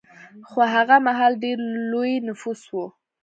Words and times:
خو 0.49 0.59
هغه 0.75 0.95
مهال 1.07 1.33
ډېر 1.43 1.57
لوی 1.91 2.13
نفوس 2.27 2.61
و 2.71 2.75